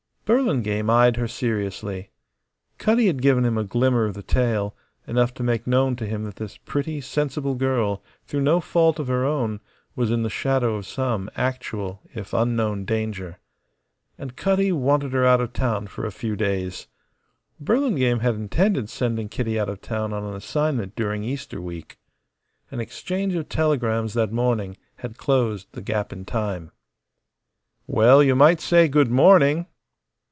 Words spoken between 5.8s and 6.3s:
to him